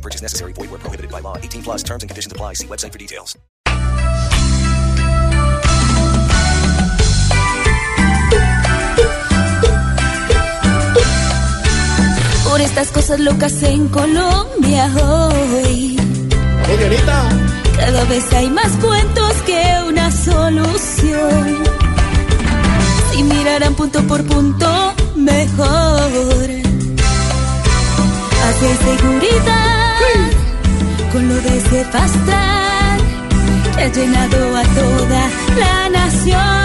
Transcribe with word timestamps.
No 0.00 0.08
purchase 0.08 0.22
necessary. 0.22 0.52
Void 0.54 0.70
where 0.70 0.80
prohibited 0.80 1.10
by 1.12 1.20
law. 1.20 1.36
18 1.36 1.62
plus 1.62 1.82
terms 1.82 2.02
and 2.02 2.08
conditions 2.10 2.32
apply. 2.32 2.54
See 2.54 2.66
website 2.66 2.92
for 2.92 2.98
details. 2.98 3.36
Por 12.48 12.60
estas 12.62 12.90
cosas 12.92 13.20
locas 13.20 13.62
en 13.62 13.88
Colombia 13.88 14.90
hoy. 15.02 15.96
Cada 17.76 18.04
vez 18.04 18.32
hay 18.32 18.48
más 18.50 18.72
cuentos 18.80 19.32
que 19.46 19.62
una 19.86 20.10
solución. 20.10 21.64
Si 23.12 23.22
miraran 23.22 23.74
punto 23.74 24.02
por 24.04 24.24
punto, 24.24 24.94
mejor. 25.14 25.89
Con 31.30 31.36
lo 31.36 31.42
de 31.42 31.58
ese 31.58 31.84
que 33.74 33.82
ha 33.82 33.88
llenado 33.88 34.56
a 34.56 34.62
toda 34.62 35.28
la 35.58 35.88
nación 35.90 36.59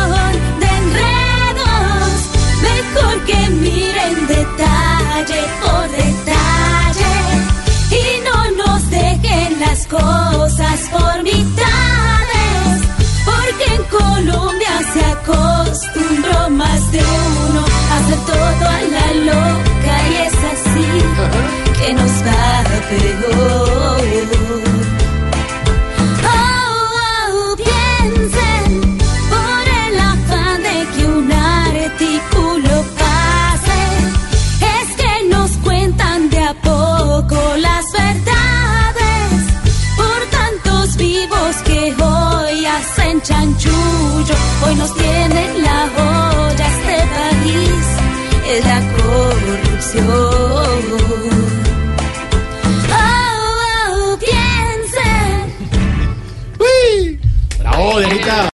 chanchullo, 43.26 44.36
hoy 44.66 44.76
nos 44.76 44.94
tienen 44.96 45.64
la 45.64 45.80
olla 45.98 46.66
este 46.76 46.98
país, 47.16 47.86
es 48.54 48.62
la 48.66 48.80
corrupción. 48.98 50.06
Oh, 52.92 53.10
oh, 53.92 54.18
piensen 54.20 55.38
Bravo, 57.60 58.00
Dianita. 58.00 58.38